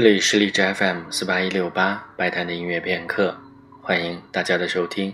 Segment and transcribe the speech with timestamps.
[0.00, 3.36] 这里是荔枝 FM 四八一六八白谈的音乐片刻，
[3.82, 5.12] 欢迎大家的收听。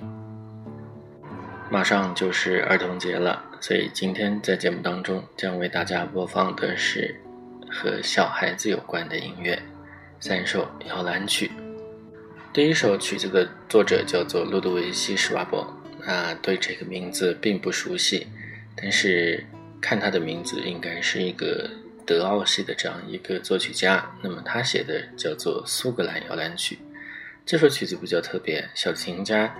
[1.71, 7.19] 马上就是儿童节了，所以今天在节目当中将为大家播放的是
[7.71, 9.59] 和小孩子有关的音乐，
[10.21, 11.51] 三首摇篮曲。
[12.53, 15.67] 第一首曲子的作者叫做路德维希·施瓦伯，
[16.05, 18.27] 啊，对这个名字并不熟悉，
[18.77, 19.47] 但是
[19.81, 21.71] 看他的名字应该是一个。
[22.07, 26.77] 德奥系的这样一个作曲家，那么他写的叫做《苏格兰摇篮曲》。
[27.47, 29.55] 这首曲子比较特别，小提琴家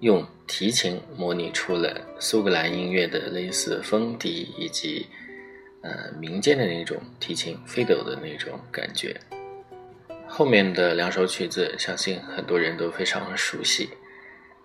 [0.00, 5.06] 用提琴模拟出了苏格兰音乐的类似风笛以及
[5.82, 9.14] 呃民间的那种提琴飞斗的那种感觉。
[10.26, 13.88] 后面的两首曲子，相信很多人都非常熟悉，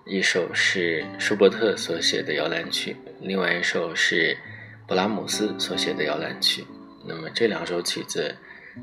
[0.06, 4.38] 一首是舒伯特所写的摇篮曲，另外一首是
[4.86, 6.66] 布拉姆斯所写的摇篮曲。
[7.06, 8.34] 那么这两首曲子，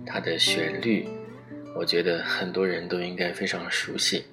[0.05, 1.09] 它的旋律，
[1.75, 4.25] 我觉得很多人都应该非常熟悉。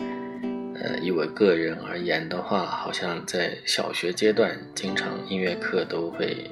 [0.80, 6.52] 呃，以我个人而言的话，好像在小学阶段，经常音乐课都会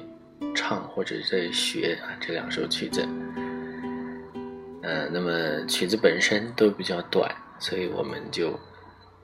[0.54, 3.06] 唱或者在学啊这两首曲子。
[4.82, 8.58] 呃，那么曲子本身都比较短，所以我们就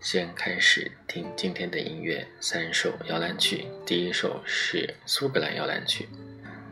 [0.01, 3.67] 先开始听今天的音乐，三首摇篮曲。
[3.87, 6.09] 第一首是苏格兰摇篮曲。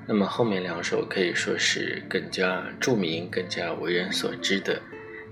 [0.06, 4.81] 那么后面两首可以说是更加著名、更加为人所知的，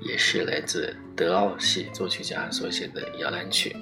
[0.00, 3.74] 也是来自德奥系作曲家所写的摇篮曲。